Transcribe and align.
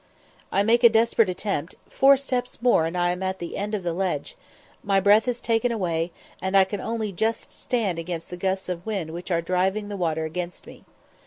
_"I 0.51 0.63
make 0.63 0.83
a 0.83 0.89
desperate 0.89 1.29
attempt: 1.29 1.75
four 1.87 2.17
steps 2.17 2.59
more 2.59 2.87
and 2.87 2.97
I 2.97 3.11
am 3.11 3.21
at 3.21 3.37
the 3.37 3.55
end 3.55 3.75
of 3.75 3.83
the 3.83 3.93
ledge; 3.93 4.35
my 4.81 4.99
breath 4.99 5.27
is 5.27 5.41
taken 5.41 5.71
away, 5.71 6.11
and 6.41 6.57
I 6.57 6.63
can 6.63 6.81
only 6.81 7.11
just 7.11 7.53
stand 7.53 7.99
against 7.99 8.31
the 8.31 8.35
gusts 8.35 8.67
of 8.67 8.83
wind 8.83 9.11
which 9.11 9.29
are 9.29 9.43
driving 9.43 9.89
the 9.89 9.97
water 9.97 10.25
against 10.25 10.65
me. 10.65 10.85